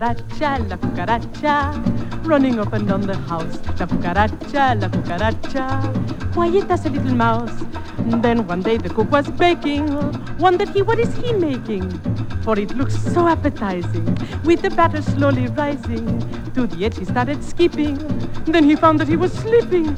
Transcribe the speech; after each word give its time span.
cucaracha, 0.00 0.68
la 0.68 0.76
cucaracha, 0.76 2.26
running 2.26 2.58
up 2.58 2.72
and 2.72 2.88
down 2.88 3.02
the 3.02 3.16
house. 3.16 3.60
La 3.78 3.86
cucaracha, 3.86 4.80
la 4.80 4.88
cucaracha, 4.88 6.32
quiet 6.32 6.70
as 6.70 6.86
a 6.86 6.90
little 6.90 7.14
mouse. 7.14 7.62
Then 8.22 8.46
one 8.46 8.62
day 8.62 8.78
the 8.78 8.88
cook 8.88 9.10
was 9.10 9.30
baking, 9.30 9.86
wondered 10.38 10.70
he, 10.70 10.82
what 10.82 10.98
is 10.98 11.14
he 11.16 11.32
making? 11.34 11.90
For 12.42 12.58
it 12.58 12.74
looks 12.74 12.96
so 12.96 13.28
appetizing, 13.28 14.16
with 14.44 14.62
the 14.62 14.70
batter 14.70 15.02
slowly 15.02 15.48
rising. 15.48 16.06
To 16.54 16.66
the 16.66 16.84
edge 16.84 16.98
he 16.98 17.04
started 17.04 17.44
skipping, 17.44 17.96
then 18.44 18.64
he 18.64 18.76
found 18.76 19.00
that 19.00 19.08
he 19.08 19.16
was 19.16 19.32
slipping 19.32 19.94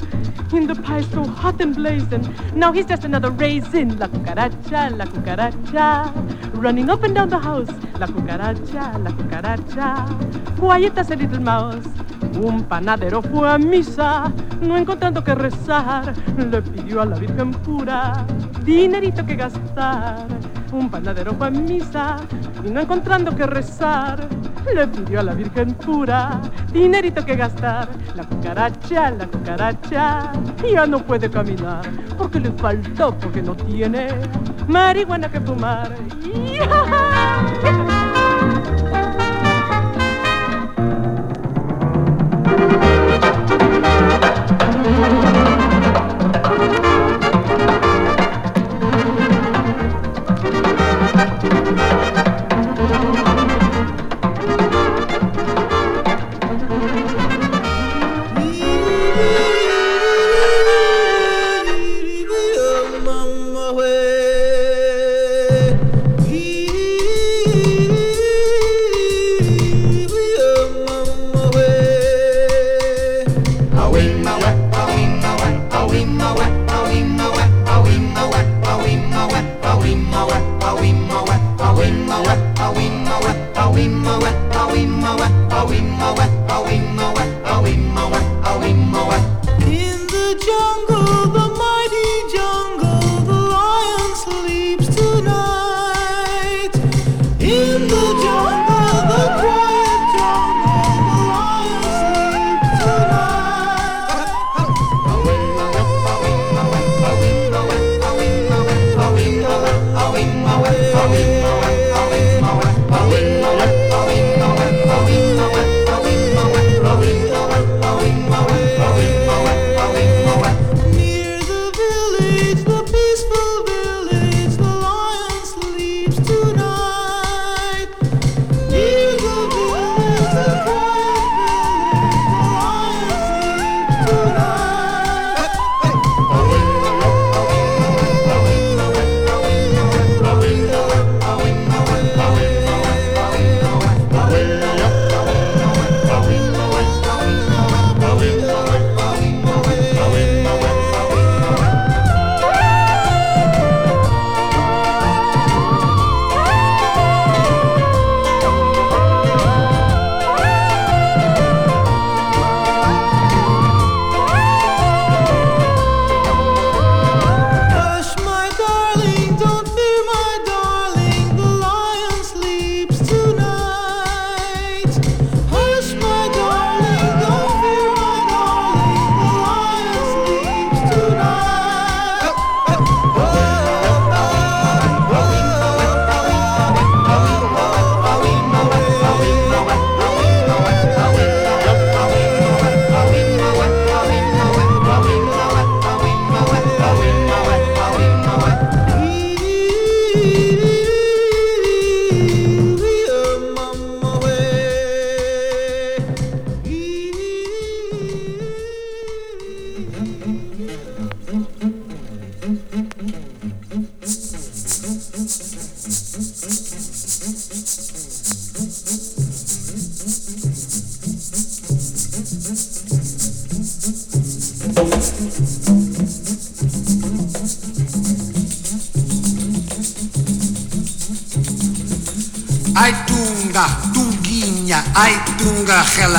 in 0.54 0.66
the 0.66 0.74
pie 0.74 1.02
so 1.02 1.24
hot 1.24 1.60
and 1.60 1.74
blazing. 1.74 2.22
Now 2.54 2.72
he's 2.72 2.86
just 2.86 3.04
another 3.04 3.30
raisin. 3.30 3.98
La 3.98 4.08
cucaracha, 4.08 4.90
la 4.96 5.06
cucaracha, 5.06 6.12
running 6.54 6.90
up 6.90 7.02
and 7.04 7.14
down 7.14 7.28
the 7.28 7.38
house. 7.38 7.70
La 7.98 8.06
cucaracha, 8.06 8.98
la 9.02 9.10
cucaracha, 9.12 10.58
quiet 10.58 10.98
as 10.98 11.10
a 11.10 11.16
little 11.16 11.40
mouse. 11.40 11.86
Un 12.42 12.64
panadero 12.64 13.22
fue 13.22 13.50
a 13.50 13.58
misa, 13.58 14.32
no 14.60 14.76
encontrando 14.76 15.22
que 15.22 15.34
rezar, 15.34 16.14
le 16.36 16.62
pidió 16.62 17.02
a 17.02 17.06
la 17.06 17.18
Virgen 17.18 17.52
pura 17.52 18.24
dinerito 18.64 19.24
que 19.24 19.36
gastar. 19.36 20.26
Un 20.72 20.90
panadero 20.90 21.34
fue 21.34 21.48
a 21.48 21.50
misa 21.50 22.16
y 22.64 22.70
no 22.70 22.80
encontrando 22.80 23.36
que 23.36 23.46
rezar, 23.46 24.28
le 24.74 24.86
pidió 24.86 25.20
a 25.20 25.22
la 25.22 25.34
Virgen 25.34 25.74
pura 25.74 26.40
dinerito 26.72 27.24
que 27.24 27.36
gastar. 27.36 27.88
La 28.14 28.24
cucaracha, 28.24 29.10
la 29.10 29.26
cucaracha, 29.26 30.32
ya 30.72 30.86
no 30.86 30.98
puede 31.00 31.30
caminar 31.30 31.82
porque 32.16 32.40
le 32.40 32.50
faltó, 32.52 33.16
porque 33.18 33.42
no 33.42 33.54
tiene 33.54 34.08
marihuana 34.68 35.30
que 35.30 35.40
fumar. 35.40 35.92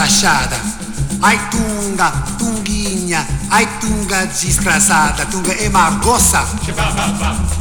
relaxada. 0.04 0.60
Ai 1.22 1.40
tunga, 1.50 2.12
tunguinha, 2.38 3.26
ai 3.50 3.66
tunga 3.80 4.26
desgraçada, 4.26 5.26
tunga 5.28 5.54
é 5.54 5.70
margossa, 5.70 6.44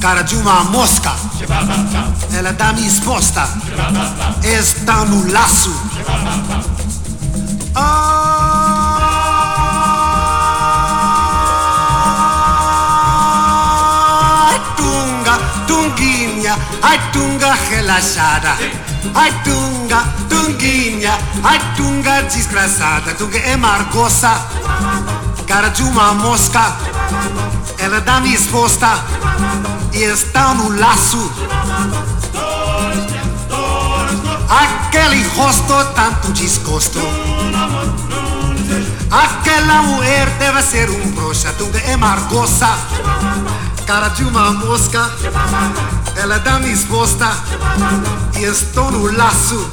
cara 0.00 0.22
de 0.22 0.34
uma 0.34 0.64
mosca. 0.64 1.12
Ela 2.32 2.52
dá 2.52 2.72
me 2.72 2.84
exposta, 2.84 3.48
está 4.42 5.04
no 5.04 5.30
laço. 5.30 5.72
Ai 14.44 14.60
tunga, 14.76 15.38
tunguinha, 15.68 16.58
ai 16.82 17.12
tunga 17.12 17.54
relaxada. 17.70 18.56
Ai 19.14 19.32
tunga, 19.44 20.04
tunguinha, 20.28 21.18
ai 21.42 21.60
tunga 21.76 22.22
desgraçada, 22.22 23.14
tunga 23.14 23.38
é 23.38 23.56
margossa, 23.56 24.30
cara 25.46 25.68
de 25.68 25.82
uma 25.82 26.14
mosca, 26.14 26.76
ela 27.78 28.00
dá 28.00 28.20
me 28.20 28.32
exposta 28.32 28.88
e 29.92 30.02
está 30.02 30.54
no 30.54 30.78
laço. 30.78 31.30
aquele 34.92 35.26
rosto 35.36 35.72
tanto 35.94 36.32
desgosto. 36.32 36.98
Aquela 39.10 39.82
mulher 39.82 40.28
deve 40.38 40.62
ser 40.62 40.90
um 40.90 41.10
broxa, 41.12 41.52
tunga 41.58 41.78
é 41.78 41.96
margosa. 41.96 42.68
Cara 43.86 44.08
de 44.08 44.24
uma 44.24 44.52
mosca, 44.52 45.10
ela 46.16 46.38
dá-me 46.38 46.70
exposta. 46.72 47.30
E 48.38 48.44
estou 48.44 48.90
no 48.90 49.10
laço, 49.12 49.70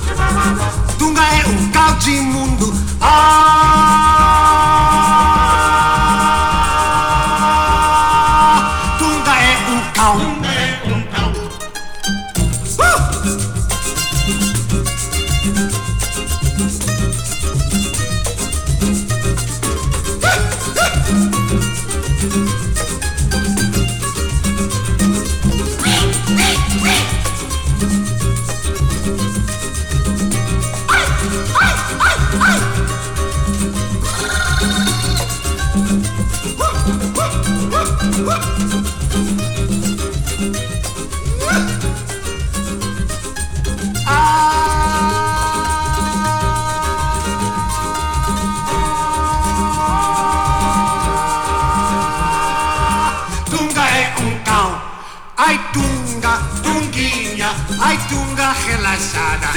cão. 54.60 54.82
Ai, 55.38 55.58
tunga, 55.72 56.38
tunguinha, 56.62 57.50
ai, 57.80 57.98
tunga 58.10 58.52
relaxada. 58.52 59.48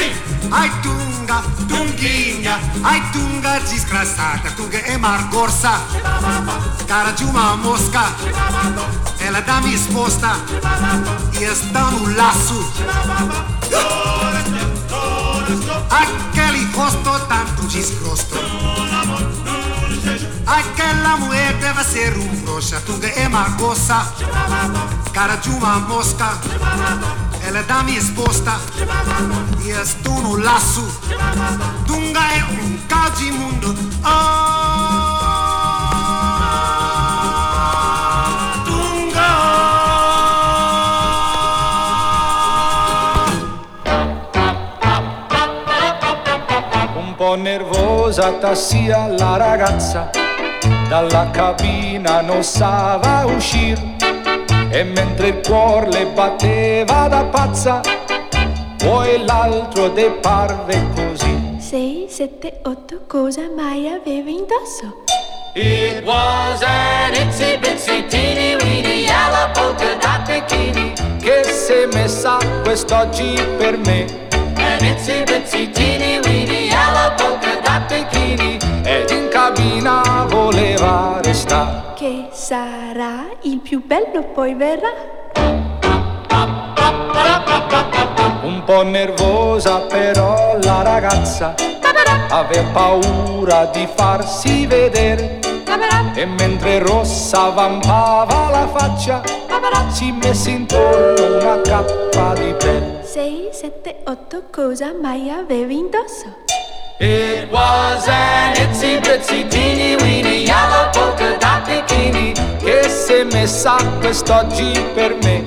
Ai, 0.52 0.70
tunga, 0.80 1.42
tunguinha, 1.68 2.60
ai, 2.84 3.02
tunga 3.12 3.58
desgraçada. 3.58 4.52
Tunga 4.52 4.78
é 4.78 4.96
margorça, 4.96 5.72
cara 6.86 7.10
de 7.10 7.24
uma 7.24 7.56
mosca. 7.56 8.04
Ela 9.18 9.40
dá-me 9.40 9.74
exposta 9.74 10.36
e 11.32 11.42
está 11.42 11.90
no 11.90 12.14
laço. 12.14 12.72
Aquele 15.90 16.64
rosto 16.76 17.26
tanto 17.28 17.66
desgosto. 17.66 18.36
Aquela 20.52 21.16
mulher 21.16 21.54
deve 21.54 21.82
ser 21.84 22.16
um 22.16 22.28
broxa, 22.42 22.80
tunga 22.84 23.08
é 23.08 23.28
margosa, 23.28 24.06
cara 25.12 25.36
de 25.36 25.48
uma 25.50 25.80
mosca. 25.80 26.38
Ela 27.46 27.62
dá-me 27.62 27.96
exposta 27.96 28.52
e 29.64 29.70
estou 29.70 30.20
no 30.20 30.36
laço. 30.36 30.86
Tunga 31.86 32.20
é 32.20 32.44
um. 32.44 32.72
Ah, 34.04 35.02
Tunga. 38.64 39.30
Un 46.96 47.14
po' 47.16 47.36
nervosa 47.36 48.32
tassia 48.40 49.08
la 49.18 49.36
ragazza, 49.38 50.10
dalla 50.88 51.30
cabina 51.30 52.20
non 52.20 52.42
sava 52.42 53.24
uscire 53.26 53.80
e 54.70 54.84
mentre 54.84 55.28
il 55.28 55.40
cuore 55.46 55.90
le 55.90 56.06
batteva 56.06 57.06
da 57.08 57.24
pazza, 57.24 57.80
poi 58.78 59.22
l'altro 59.24 59.88
de 59.88 60.10
parve 60.20 60.86
così. 60.94 61.56
6, 61.58 62.06
7, 62.08 62.60
8, 62.64 63.00
cosa 63.06 63.42
mai 63.54 63.88
avevi 63.88 64.32
indosso? 64.38 65.00
It 65.54 66.02
was 66.06 66.62
an 66.62 67.12
itsy 67.14 67.58
bitsy 67.58 68.06
teeny 68.08 68.56
weeny 68.62 69.04
yellow 69.04 69.50
polka 69.52 69.94
dot 70.00 70.24
bikini. 70.26 70.92
che 71.20 71.44
si 71.44 71.72
è 71.72 71.86
messa 71.92 72.38
quest'oggi 72.62 73.34
per 73.58 73.76
me 73.76 74.06
An 74.56 74.82
itsy 74.82 75.22
bitsy 75.24 75.70
teeny 75.70 76.18
weeny 76.24 76.68
yellow 76.68 77.12
polka 77.16 77.60
dot 77.62 77.86
bikini. 77.86 78.58
Cabina 79.82 80.24
voleva 80.28 81.18
restare. 81.22 81.94
Che 81.94 82.28
sarà 82.32 83.28
il 83.42 83.58
più 83.58 83.84
bello 83.84 84.22
poi 84.32 84.54
verrà. 84.54 84.90
Un 88.42 88.62
po' 88.64 88.82
nervosa 88.82 89.80
però 89.80 90.56
la 90.62 90.82
ragazza 90.82 91.54
aveva 92.28 92.68
paura 92.72 93.66
di 93.66 93.88
farsi 93.94 94.66
vedere 94.66 95.40
e 96.14 96.26
mentre 96.26 96.78
rossa 96.78 97.48
vampava 97.50 98.50
la 98.50 98.68
faccia 98.68 99.22
si 99.88 100.10
mise 100.12 100.50
intorno 100.50 101.38
una 101.38 101.60
cappa 101.60 102.32
di 102.34 102.54
pelle. 102.54 103.02
6, 103.02 103.48
7, 103.52 104.02
8, 104.04 104.42
cosa 104.50 104.94
mai 104.98 105.30
avevi 105.30 105.78
indosso? 105.78 106.51
It 107.00 107.50
was 107.50 108.06
an 108.08 108.54
itsy 108.56 109.00
bitsy 109.02 109.48
teeny 109.50 109.96
weeny 109.96 110.44
yellow 110.46 110.90
polka 110.92 111.36
dot 111.38 111.64
bikini. 111.66 112.32
che 112.58 112.88
si 112.88 113.14
è 113.14 113.24
messa 113.24 113.76
quest'oggi 114.00 114.72
per 114.94 115.16
me 115.22 115.42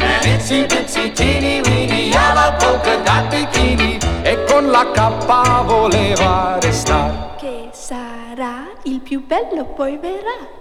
An 0.00 0.26
itsy 0.26 0.66
bitsy 0.66 1.12
teeny 1.12 1.60
weeny 1.62 2.10
yellow 2.10 2.52
polka 2.58 2.96
dot 3.04 3.28
bikini. 3.30 3.98
e 4.22 4.44
con 4.44 4.70
la 4.70 4.90
cappa 4.92 5.62
voleva 5.64 6.58
restare. 6.60 7.14
Che 7.38 7.68
sarà 7.72 8.66
il 8.82 9.00
più 9.00 9.24
bello 9.26 9.64
poi 9.64 9.96
verrà. 9.96 10.56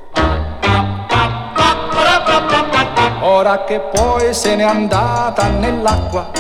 Ora 3.22 3.64
che 3.66 3.80
poi 3.80 4.34
se 4.34 4.56
n'è 4.56 4.64
andata 4.64 5.50
nell'acqua 5.50 6.32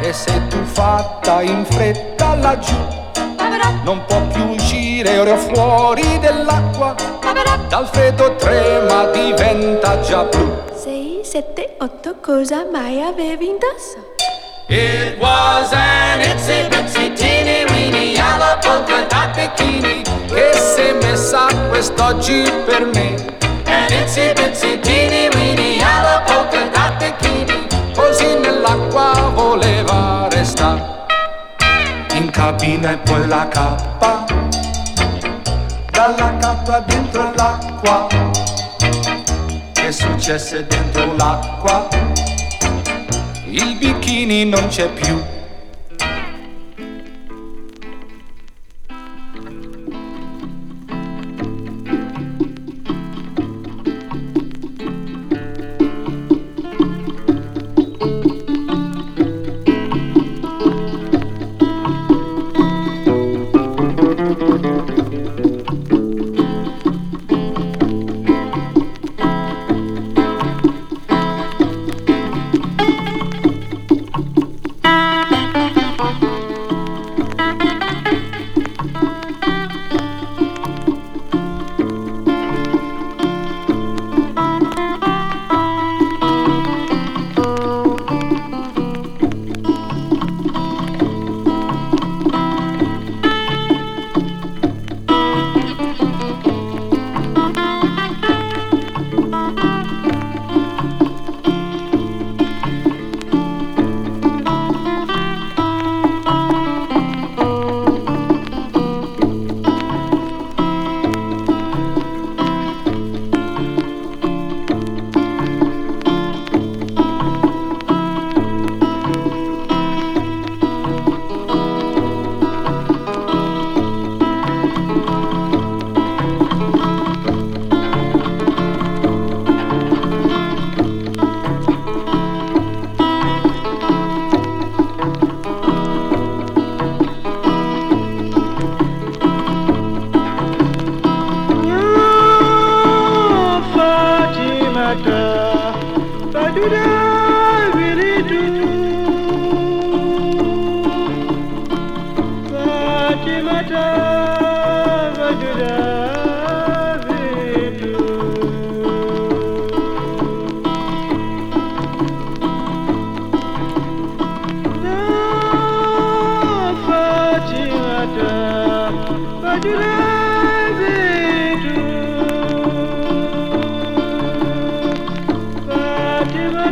e 0.00 0.12
si 0.12 0.30
è 0.30 0.46
tuffata 0.48 1.42
in 1.42 1.64
fretta 1.64 2.34
laggiù, 2.36 2.74
non 3.82 4.04
può 4.06 4.20
più 4.32 4.48
uscire 4.50 5.18
ora 5.18 5.36
fuori 5.36 6.18
dell'acqua, 6.18 6.94
dal 7.68 7.88
freddo 7.88 8.34
trema 8.36 9.06
diventa 9.06 10.00
già 10.00 10.24
blu. 10.24 10.62
6, 10.74 11.20
7, 11.22 11.76
8, 11.78 12.16
cosa 12.20 12.66
mai 12.70 13.02
avevi 13.02 13.48
indosso? 13.48 14.12
It 14.68 15.18
was 15.18 15.72
an 15.72 16.20
itsy 16.20 16.68
bitsy 16.68 17.12
teeny 17.12 17.64
weeny 17.70 18.12
yellow 18.14 18.58
polka 18.60 19.04
bikini. 19.34 20.02
Che 20.26 20.52
si 20.54 20.80
è 20.80 20.92
messa 21.02 21.46
quest'oggi 21.68 22.50
per 22.64 22.86
me, 22.86 23.13
e 32.86 32.98
poi 32.98 33.26
la 33.26 33.48
cappa, 33.48 34.26
dalla 35.90 36.36
cappa 36.36 36.80
dentro 36.80 37.32
l'acqua. 37.34 38.06
Che 39.72 39.90
successe 39.92 40.66
dentro 40.66 41.14
l'acqua? 41.16 41.88
Il 43.46 43.76
bikini 43.76 44.44
non 44.44 44.66
c'è 44.68 44.88
più. 44.90 45.33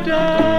da 0.05 0.52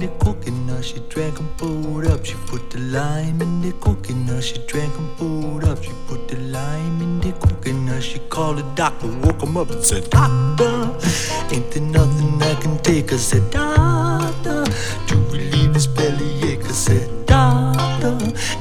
in 0.00 0.08
the 0.08 0.24
coconut, 0.24 0.84
she 0.84 1.00
drank 1.08 1.40
and 1.40 1.56
pulled 1.56 2.06
up. 2.06 2.24
She 2.24 2.34
put 2.46 2.70
the 2.70 2.78
lime 2.78 3.40
in 3.42 3.60
the 3.60 3.72
coconut, 3.80 4.44
she 4.44 4.58
drank 4.66 4.96
and 4.96 5.16
pulled 5.16 5.64
up. 5.64 5.82
She 5.82 5.90
put 6.06 6.28
the 6.28 6.36
lime 6.36 7.00
in 7.02 7.20
the 7.20 7.32
coconut, 7.32 8.02
she 8.02 8.18
called 8.30 8.58
the 8.58 8.62
doctor, 8.74 9.08
woke 9.08 9.42
him 9.42 9.56
up 9.56 9.70
and 9.70 9.82
said, 9.82 10.08
Doctor, 10.10 10.94
ain't 11.52 11.70
there 11.72 11.82
nothing 11.82 12.42
I 12.42 12.54
can 12.60 12.78
take? 12.78 13.12
I 13.12 13.16
said, 13.16 13.50
Doctor, 13.50 14.64
to 15.08 15.16
relieve 15.32 15.74
his 15.74 15.86
bellyache. 15.88 16.64
I 16.64 16.72
said, 16.72 17.26
Doctor, 17.26 18.18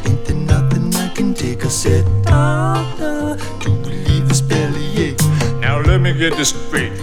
ain't 0.08 0.26
there 0.26 0.36
nothing 0.36 0.96
I 0.96 1.10
can 1.10 1.34
take? 1.34 1.66
I 1.66 1.68
said, 1.68 2.06
Doctor, 2.24 3.38
to 3.62 3.70
relieve 3.70 4.28
his 4.28 4.42
bellyache. 4.42 5.22
Now 5.60 5.82
let 5.82 6.02
me 6.02 6.14
get 6.14 6.36
this 6.36 6.50
straight. 6.50 6.97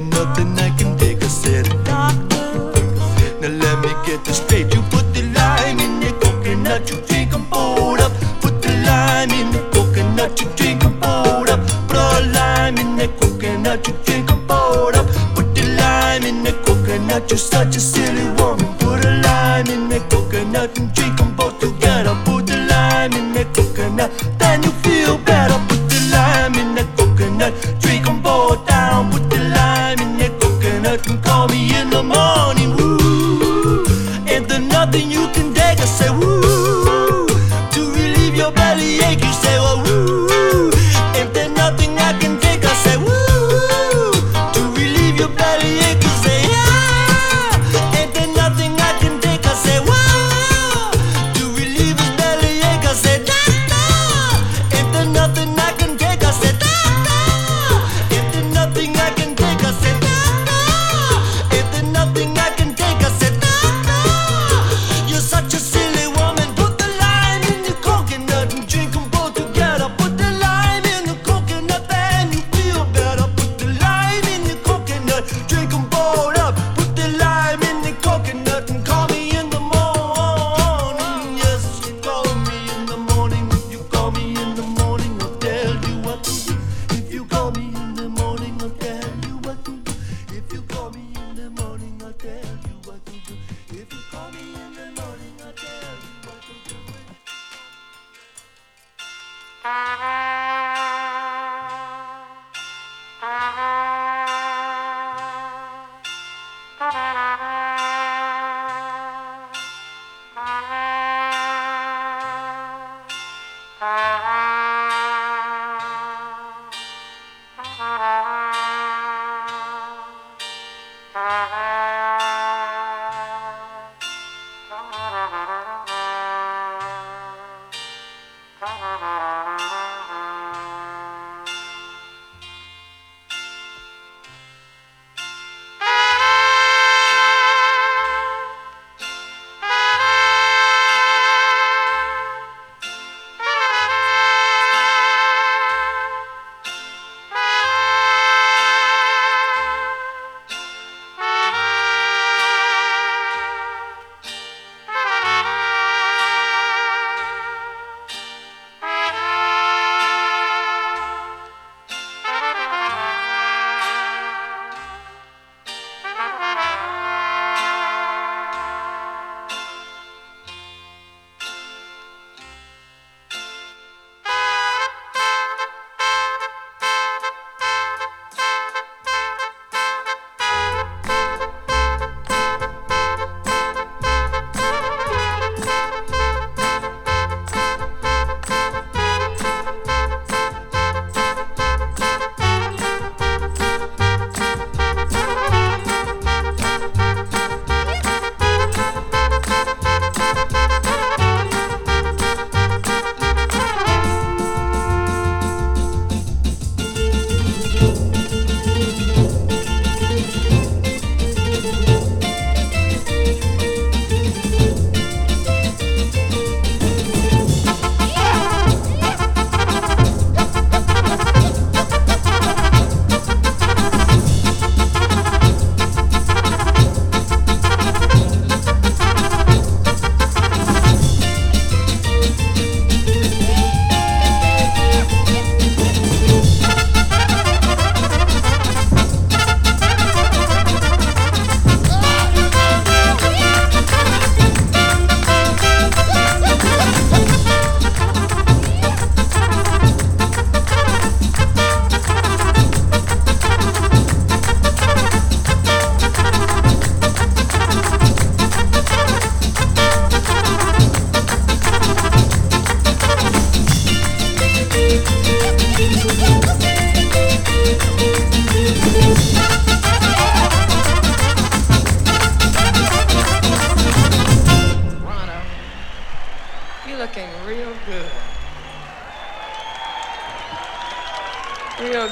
nothing. 0.00 0.43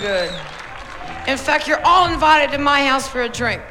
Good. 0.03 0.31
In 1.29 1.39
fact, 1.39 1.69
you're 1.69 1.81
all 1.85 2.13
invited 2.13 2.51
to 2.51 2.59
my 2.59 2.85
house 2.85 3.07
for 3.07 3.23
a 3.23 3.29
drink. 3.29 3.63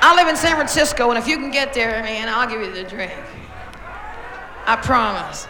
I 0.00 0.14
live 0.16 0.28
in 0.28 0.36
San 0.36 0.54
Francisco, 0.54 1.10
and 1.10 1.18
if 1.18 1.28
you 1.28 1.36
can 1.36 1.50
get 1.50 1.74
there, 1.74 2.02
man, 2.02 2.28
I'll 2.28 2.48
give 2.48 2.62
you 2.62 2.72
the 2.72 2.84
drink. 2.84 3.12
I 4.64 4.76
promise. 4.76 5.46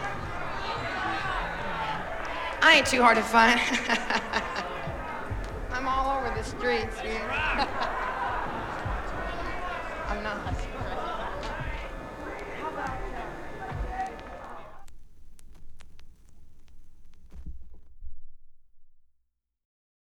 I 2.61 2.73
ain't 2.75 2.87
too 2.87 3.01
hard 3.01 3.15
to 3.15 3.23
find. 3.23 3.61
I'm 5.71 5.87
all 5.87 6.17
over 6.17 6.29
the 6.35 6.43
streets, 6.43 6.97
man. 7.01 7.69